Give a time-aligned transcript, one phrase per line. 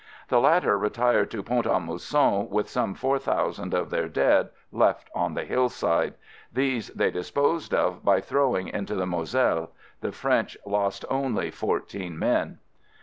[0.29, 5.11] The latter retired to Pont a Mousson with some four thousand of their dead left
[5.13, 6.15] on the hillside.
[6.51, 9.69] These they disposed of by throwing into the Moselle.
[9.99, 12.57] The French lost only fourteen men.